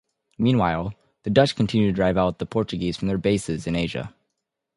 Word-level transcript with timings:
Meanwhile, 0.39 0.95
the 1.21 1.29
Dutch 1.29 1.55
continued 1.55 1.89
to 1.89 1.93
drive 1.95 2.17
out 2.17 2.39
the 2.39 2.47
Portuguese 2.47 2.97
from 2.97 3.07
their 3.07 3.19
bases 3.19 3.67
in 3.67 3.75
Asia. 3.75 4.15